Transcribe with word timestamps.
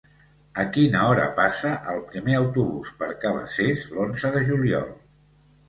A 0.61 0.63
quina 0.77 1.03
hora 1.09 1.27
passa 1.39 1.73
el 1.93 2.01
primer 2.15 2.35
autobús 2.39 2.95
per 3.03 3.13
Cabacés 3.27 3.87
l'onze 3.95 4.35
de 4.39 4.45
juliol? 4.51 4.93